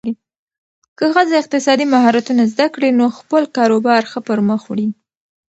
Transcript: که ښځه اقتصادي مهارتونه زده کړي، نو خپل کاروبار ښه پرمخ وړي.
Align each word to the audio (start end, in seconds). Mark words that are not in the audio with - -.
که 0.97 1.05
ښځه 1.13 1.35
اقتصادي 1.41 1.85
مهارتونه 1.93 2.43
زده 2.53 2.67
کړي، 2.73 2.89
نو 2.99 3.05
خپل 3.17 3.43
کاروبار 3.57 4.01
ښه 4.11 4.19
پرمخ 4.27 4.61
وړي. 4.67 4.87